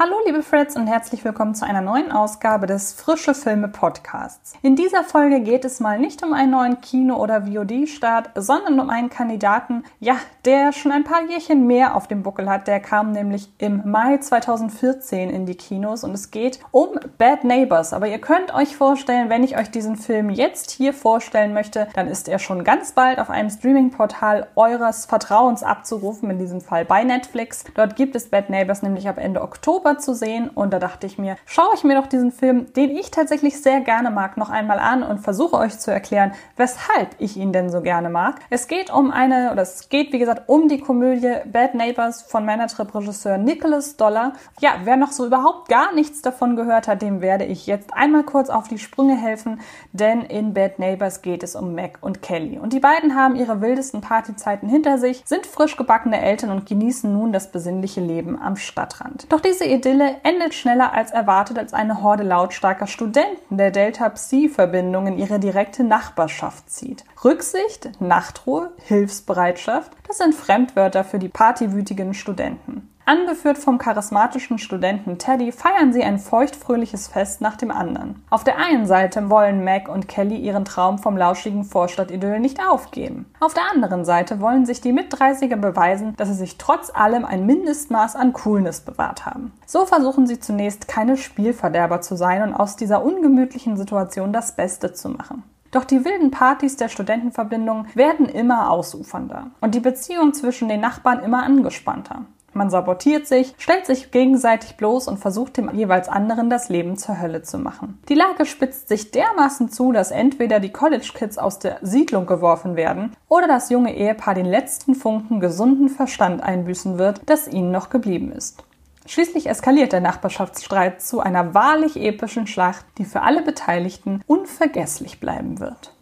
[0.00, 4.52] Hallo liebe Freds und herzlich willkommen zu einer neuen Ausgabe des Frische Filme Podcasts.
[4.62, 8.90] In dieser Folge geht es mal nicht um einen neuen Kino- oder VOD-Start, sondern um
[8.90, 10.14] einen Kandidaten, ja,
[10.44, 12.68] der schon ein paar Jährchen mehr auf dem Buckel hat.
[12.68, 17.92] Der kam nämlich im Mai 2014 in die Kinos und es geht um Bad Neighbors.
[17.92, 22.06] Aber ihr könnt euch vorstellen, wenn ich euch diesen Film jetzt hier vorstellen möchte, dann
[22.06, 27.02] ist er schon ganz bald auf einem Streaming-Portal eures Vertrauens abzurufen, in diesem Fall bei
[27.02, 27.64] Netflix.
[27.74, 31.06] Dort gibt es Bad Neighbors nämlich ab Ende Oktober super zu sehen und da dachte
[31.06, 34.50] ich mir, schaue ich mir doch diesen Film, den ich tatsächlich sehr gerne mag, noch
[34.50, 38.40] einmal an und versuche euch zu erklären, weshalb ich ihn denn so gerne mag.
[38.50, 42.44] Es geht um eine, oder es geht wie gesagt um die Komödie Bad Neighbors von
[42.44, 44.34] Männertrip-Regisseur Nicholas Dollar.
[44.60, 48.24] Ja, wer noch so überhaupt gar nichts davon gehört hat, dem werde ich jetzt einmal
[48.24, 49.60] kurz auf die Sprünge helfen,
[49.92, 52.58] denn in Bad Neighbors geht es um Mac und Kelly.
[52.58, 57.10] Und die beiden haben ihre wildesten Partyzeiten hinter sich, sind frisch gebackene Eltern und genießen
[57.10, 59.26] nun das besinnliche Leben am Stadtrand.
[59.32, 65.18] Doch diese Idylle endet schneller als erwartet, als eine Horde lautstarker Studenten der Delta-Psi-Verbindung in
[65.18, 67.04] ihre direkte Nachbarschaft zieht.
[67.24, 72.92] Rücksicht, Nachtruhe, Hilfsbereitschaft, das sind Fremdwörter für die partywütigen Studenten.
[73.08, 78.22] Angeführt vom charismatischen Studenten Teddy feiern sie ein feuchtfröhliches Fest nach dem anderen.
[78.28, 83.24] Auf der einen Seite wollen Mac und Kelly ihren Traum vom lauschigen Vorstadtidyll nicht aufgeben.
[83.40, 87.46] Auf der anderen Seite wollen sich die Mit-30er beweisen, dass sie sich trotz allem ein
[87.46, 89.54] Mindestmaß an Coolness bewahrt haben.
[89.64, 94.92] So versuchen sie zunächst keine Spielverderber zu sein und aus dieser ungemütlichen Situation das Beste
[94.92, 95.44] zu machen.
[95.70, 101.20] Doch die wilden Partys der Studentenverbindung werden immer ausufernder und die Beziehung zwischen den Nachbarn
[101.20, 102.26] immer angespannter.
[102.58, 107.20] Man sabotiert sich, stellt sich gegenseitig bloß und versucht dem jeweils anderen das Leben zur
[107.20, 108.00] Hölle zu machen.
[108.08, 112.74] Die Lage spitzt sich dermaßen zu, dass entweder die College Kids aus der Siedlung geworfen
[112.74, 117.90] werden oder das junge Ehepaar den letzten Funken gesunden Verstand einbüßen wird, das ihnen noch
[117.90, 118.64] geblieben ist.
[119.06, 125.60] Schließlich eskaliert der Nachbarschaftsstreit zu einer wahrlich epischen Schlacht, die für alle Beteiligten unvergesslich bleiben
[125.60, 125.94] wird.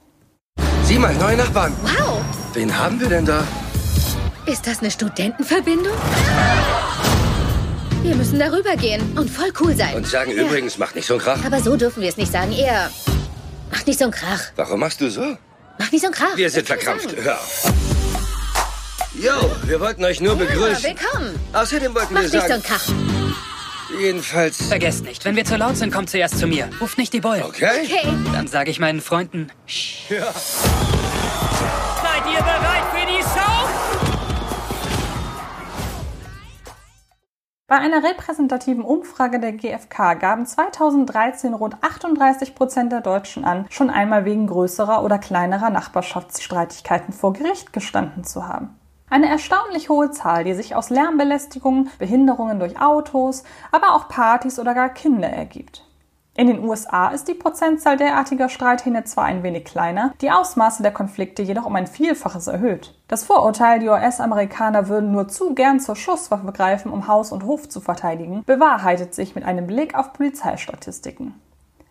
[0.85, 1.75] Sieh mal, neue Nachbarn.
[1.83, 2.23] Wow.
[2.55, 3.43] Wen haben wir denn da?
[4.47, 5.93] Ist das eine Studentenverbindung?
[8.03, 9.95] Wir müssen darüber gehen und voll cool sein.
[9.95, 10.43] Und sagen Ja.
[10.45, 11.45] übrigens, macht nicht so einen Krach.
[11.45, 12.53] Aber so dürfen wir es nicht sagen.
[12.53, 12.91] Eher.
[13.73, 14.41] Mach nicht so einen Krach.
[14.55, 15.37] Warum machst du so?
[15.79, 16.37] Mach nicht so einen Krach.
[16.37, 17.11] Wir sind verkrampft.
[17.11, 17.23] sagen.
[17.25, 17.73] Hör auf.
[19.21, 19.33] Yo,
[19.65, 20.85] wir wollten euch nur Ja, begrüßen.
[20.85, 21.35] willkommen.
[21.53, 22.85] Außerdem wollten Mach wir nicht so einen sagen, Krach.
[23.99, 24.63] jedenfalls...
[24.69, 26.69] Vergesst nicht, wenn wir zu laut sind, kommt zuerst zu mir.
[26.81, 27.43] Ruft nicht die Bullen.
[27.43, 27.71] Okay?
[27.83, 28.09] Okay.
[28.33, 29.51] Dann sage ich meinen Freunden.
[29.67, 30.03] Shh.
[30.09, 30.21] Seid
[32.33, 32.66] ihr bereit
[37.69, 43.91] Bei einer repräsentativen Umfrage der GfK gaben 2013 rund 38 Prozent der Deutschen an, schon
[43.91, 48.79] einmal wegen größerer oder kleinerer Nachbarschaftsstreitigkeiten vor Gericht gestanden zu haben.
[49.11, 54.73] Eine erstaunlich hohe Zahl, die sich aus Lärmbelästigungen, Behinderungen durch Autos, aber auch Partys oder
[54.73, 55.86] gar Kinder ergibt.
[56.39, 60.93] In den USA ist die Prozentzahl derartiger Streithähne zwar ein wenig kleiner, die Ausmaße der
[60.93, 62.95] Konflikte jedoch um ein Vielfaches erhöht.
[63.09, 67.71] Das Vorurteil, die US-Amerikaner würden nur zu gern zur Schusswaffe greifen, um Haus und Hof
[67.71, 71.41] zu verteidigen, bewahrheitet sich mit einem Blick auf Polizeistatistiken.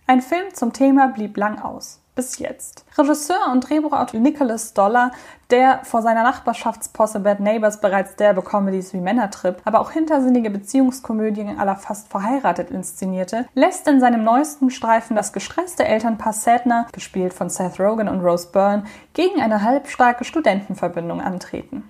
[0.08, 2.00] Ein Film zum Thema blieb lang aus.
[2.14, 2.86] Bis jetzt.
[2.96, 5.12] Regisseur und Drehbuchautor Nicholas Dollar,
[5.50, 11.60] der vor seiner Nachbarschaftsposse Bad Neighbors bereits derbe Comedies wie Männertrip, aber auch hintersinnige Beziehungskomödien
[11.60, 17.50] aller fast verheiratet inszenierte, lässt in seinem neuesten Streifen das gestresste Elternpaar Sadner, gespielt von
[17.50, 18.84] Seth Rogen und Rose Byrne,
[19.14, 21.84] gegen eine halbstarke Studentenverbindung antreten.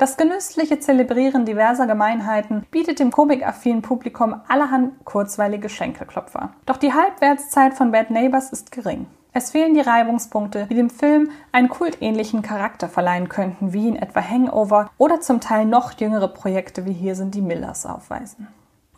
[0.00, 6.54] Das genüssliche Zelebrieren diverser Gemeinheiten bietet dem komikaffinen Publikum allerhand kurzweilige Schenkelklopfer.
[6.64, 9.04] Doch die Halbwertszeit von Bad Neighbors ist gering.
[9.34, 14.22] Es fehlen die Reibungspunkte, die dem Film einen kultähnlichen Charakter verleihen könnten, wie in etwa
[14.22, 18.48] Hangover oder zum Teil noch jüngere Projekte wie Hier sind die Millers aufweisen.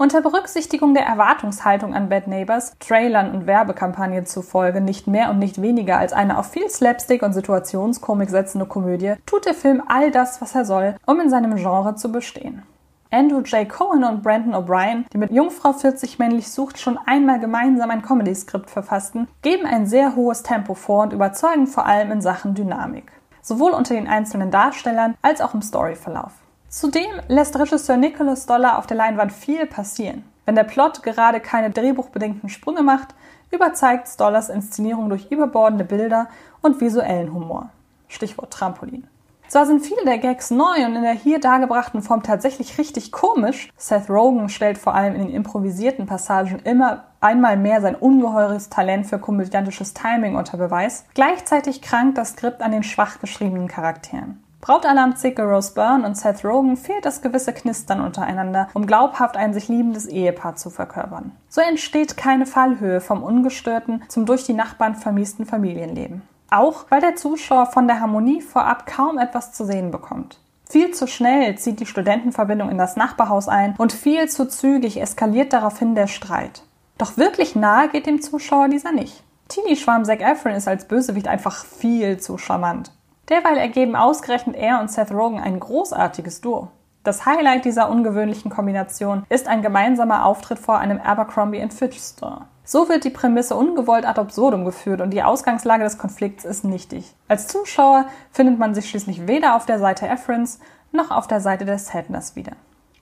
[0.02, 5.62] Unter Berücksichtigung der Erwartungshaltung an Bad Neighbors, Trailern und Werbekampagnen zufolge nicht mehr und nicht
[5.62, 10.42] weniger als eine auf viel Slapstick und Situationskomik setzende Komödie, tut der Film all das,
[10.42, 12.64] was er soll, um in seinem Genre zu bestehen.
[13.12, 13.68] Andrew J.
[13.68, 18.70] Cohen und Brandon O'Brien, die mit Jungfrau 40 männlich sucht schon einmal gemeinsam ein Comedy-Skript
[18.70, 23.12] verfassten, geben ein sehr hohes Tempo vor und überzeugen vor allem in Sachen Dynamik.
[23.40, 26.41] Sowohl unter den einzelnen Darstellern als auch im Storyverlauf.
[26.72, 30.24] Zudem lässt Regisseur Nicholas Dollar auf der Leinwand viel passieren.
[30.46, 33.08] Wenn der Plot gerade keine drehbuchbedingten Sprünge macht,
[33.50, 36.28] überzeugt Dollars Inszenierung durch überbordende Bilder
[36.62, 37.68] und visuellen Humor.
[38.08, 39.06] Stichwort Trampolin.
[39.48, 43.70] Zwar sind viele der Gags neu und in der hier dargebrachten Form tatsächlich richtig komisch.
[43.76, 49.04] Seth Rogen stellt vor allem in den improvisierten Passagen immer einmal mehr sein ungeheures Talent
[49.04, 51.04] für komödiantisches Timing unter Beweis.
[51.12, 54.42] Gleichzeitig krankt das Skript an den schwach geschriebenen Charakteren.
[54.62, 59.66] Brautalarmzicke Rose Byrne und Seth Rogen fehlt das gewisse Knistern untereinander, um glaubhaft ein sich
[59.66, 61.32] liebendes Ehepaar zu verkörpern.
[61.48, 66.22] So entsteht keine Fallhöhe vom ungestörten zum durch die Nachbarn vermiesten Familienleben.
[66.48, 70.38] Auch weil der Zuschauer von der Harmonie vorab kaum etwas zu sehen bekommt.
[70.70, 75.52] Viel zu schnell zieht die Studentenverbindung in das Nachbarhaus ein und viel zu zügig eskaliert
[75.52, 76.62] daraufhin der Streit.
[76.98, 79.24] Doch wirklich nahe geht dem Zuschauer dieser nicht.
[79.48, 82.92] Teenie-Schwarm Zac Efron ist als Bösewicht einfach viel zu charmant.
[83.32, 86.68] Derweil ergeben ausgerechnet er und Seth Rogen ein großartiges Duo.
[87.02, 92.42] Das Highlight dieser ungewöhnlichen Kombination ist ein gemeinsamer Auftritt vor einem Abercrombie Fitch Store.
[92.62, 97.14] So wird die Prämisse ungewollt ad absurdum geführt und die Ausgangslage des Konflikts ist nichtig.
[97.26, 100.60] Als Zuschauer findet man sich schließlich weder auf der Seite Efrons
[100.92, 102.52] noch auf der Seite des Sadness wieder.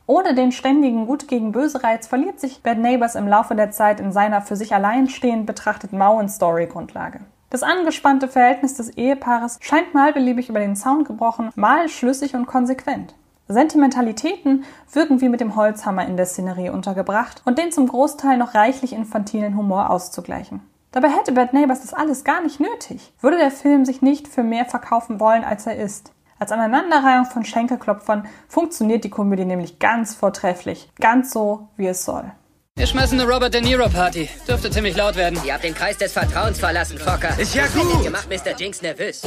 [0.06, 3.98] Ohne den ständigen Gut gegen Böse Reiz verliert sich Bad Neighbors im Laufe der Zeit
[3.98, 7.18] in seiner für sich allein stehend betrachteten Mauen-Story-Grundlage.
[7.50, 12.47] Das angespannte Verhältnis des Ehepaares scheint mal beliebig über den Zaun gebrochen, mal schlüssig und
[12.47, 13.17] konsequent.
[13.49, 14.62] Sentimentalitäten
[14.93, 18.93] wirken wie mit dem Holzhammer in der Szenerie untergebracht und den zum Großteil noch reichlich
[18.93, 20.61] infantilen Humor auszugleichen.
[20.93, 23.12] Dabei hätte Bad Neighbors das alles gar nicht nötig.
[23.20, 26.12] Würde der Film sich nicht für mehr verkaufen wollen, als er ist.
[26.38, 30.88] Als Aneinanderreihung von Schenkelklopfern funktioniert die Komödie nämlich ganz vortrefflich.
[31.00, 32.31] Ganz so, wie es soll.
[32.80, 34.26] Wir schmeißen eine Robert De Niro Party.
[34.48, 35.38] Dürfte ziemlich laut werden.
[35.44, 37.38] Ihr habt den Kreis des Vertrauens verlassen, Fokker.
[37.38, 38.02] Ist ja gut.
[38.02, 38.56] Ihr macht Mr.
[38.56, 39.20] Jinx nervös.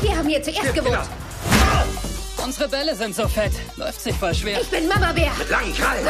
[0.00, 1.00] Wir haben hier zuerst gewohnt.
[2.36, 3.50] Unsere Bälle sind so fett.
[3.74, 4.60] Läuft sich voll schwer.
[4.60, 5.32] Ich bin Mama Bär.
[5.50, 6.06] Langen Krallen.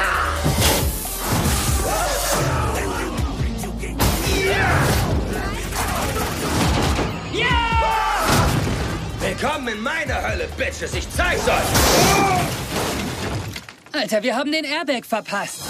[9.21, 10.93] Willkommen in meiner Hölle, Bitches.
[10.93, 12.58] Ich zeig's euch.
[14.01, 15.61] Alter, wir haben den Airbag verpasst.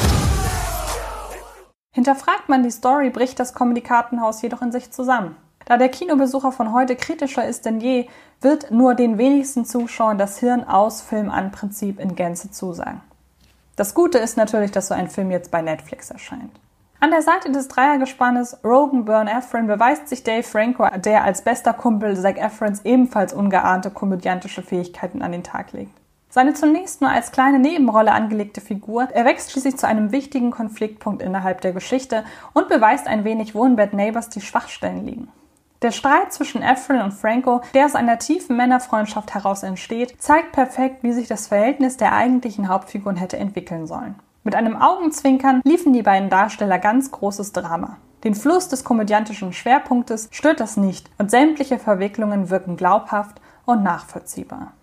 [1.93, 5.37] Hinterfragt man die Story, bricht das Comedy-Kartenhaus jedoch in sich zusammen.
[5.65, 8.07] Da der Kinobesucher von heute kritischer ist denn je,
[8.43, 13.01] wird nur den wenigsten Zuschauern das Hirn aus Film an Prinzip in Gänze zusagen.
[13.77, 16.53] Das Gute ist natürlich, dass so ein Film jetzt bei Netflix erscheint.
[17.01, 21.73] An der Seite des Dreiergespannes Rogan Byrne Efron beweist sich Dave Franco, der als bester
[21.73, 25.99] Kumpel Zac Efrons ebenfalls ungeahnte komödiantische Fähigkeiten an den Tag legt.
[26.39, 31.63] Seine zunächst nur als kleine Nebenrolle angelegte Figur erwächst schließlich zu einem wichtigen Konfliktpunkt innerhalb
[31.63, 35.33] der Geschichte und beweist ein wenig, wo in Bad Neighbors die Schwachstellen liegen.
[35.83, 41.03] Der Streit zwischen Efron und Franco, der aus einer tiefen Männerfreundschaft heraus entsteht, zeigt perfekt,
[41.03, 44.15] wie sich das Verhältnis der eigentlichen Hauptfiguren hätte entwickeln sollen.
[44.45, 47.97] Mit einem Augenzwinkern liefen die beiden Darsteller ganz großes Drama.
[48.23, 54.75] Den Fluss des komödiantischen Schwerpunktes stört das nicht und sämtliche Verwicklungen wirken glaubhaft und nachvollziehbar.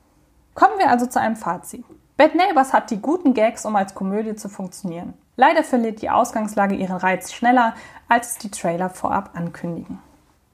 [0.56, 1.84] Kommen wir also zu einem Fazit.
[2.16, 5.14] Bad Neighbors hat die guten Gags, um als Komödie zu funktionieren.
[5.36, 7.76] Leider verliert die Ausgangslage ihren Reiz schneller,
[8.08, 10.00] als es die Trailer vorab ankündigen.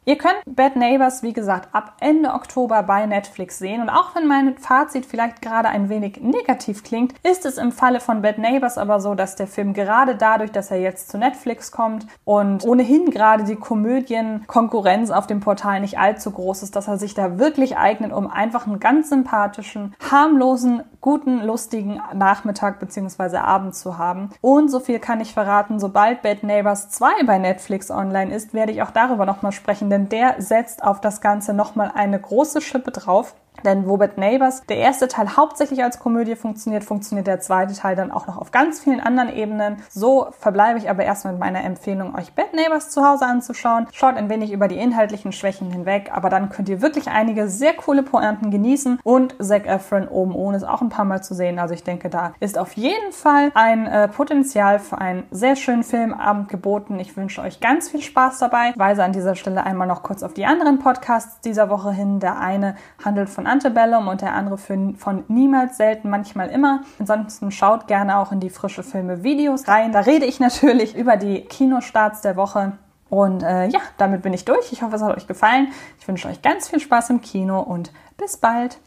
[0.03, 3.83] Ihr könnt Bad Neighbors, wie gesagt, ab Ende Oktober bei Netflix sehen.
[3.83, 7.99] Und auch wenn mein Fazit vielleicht gerade ein wenig negativ klingt, ist es im Falle
[7.99, 11.71] von Bad Neighbors aber so, dass der Film gerade dadurch, dass er jetzt zu Netflix
[11.71, 16.97] kommt und ohnehin gerade die Komödien-Konkurrenz auf dem Portal nicht allzu groß ist, dass er
[16.97, 23.37] sich da wirklich eignet, um einfach einen ganz sympathischen, harmlosen, guten, lustigen Nachmittag bzw.
[23.37, 24.29] Abend zu haben.
[24.41, 28.71] Und so viel kann ich verraten, sobald Bad Neighbors 2 bei Netflix online ist, werde
[28.71, 32.91] ich auch darüber nochmal sprechen denn der setzt auf das Ganze nochmal eine große Schippe
[32.91, 33.35] drauf.
[33.63, 37.95] Denn wo Bad Neighbors der erste Teil hauptsächlich als Komödie funktioniert, funktioniert der zweite Teil
[37.95, 39.77] dann auch noch auf ganz vielen anderen Ebenen.
[39.89, 43.87] So verbleibe ich aber erst mit meiner Empfehlung, euch Bad Neighbors zu Hause anzuschauen.
[43.91, 47.73] Schaut ein wenig über die inhaltlichen Schwächen hinweg, aber dann könnt ihr wirklich einige sehr
[47.73, 51.59] coole Pointen genießen und Zac Efron oben ohne ist auch ein paar Mal zu sehen.
[51.59, 55.83] Also ich denke, da ist auf jeden Fall ein äh, Potenzial für einen sehr schönen
[55.83, 56.99] Filmabend geboten.
[56.99, 58.71] Ich wünsche euch ganz viel Spaß dabei.
[58.71, 62.19] Ich weise an dieser Stelle einmal noch kurz auf die anderen Podcasts dieser Woche hin.
[62.19, 66.83] Der eine handelt von Antebellum und der andere für, von Niemals, Selten, Manchmal Immer.
[66.99, 69.91] Ansonsten schaut gerne auch in die frische Filme Videos rein.
[69.91, 72.73] Da rede ich natürlich über die Kinostarts der Woche.
[73.09, 74.71] Und äh, ja, damit bin ich durch.
[74.71, 75.69] Ich hoffe, es hat euch gefallen.
[75.99, 78.77] Ich wünsche euch ganz viel Spaß im Kino und bis bald.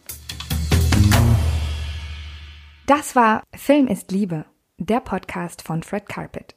[2.87, 4.45] Das war Film ist Liebe,
[4.79, 6.55] der Podcast von Fred Carpet.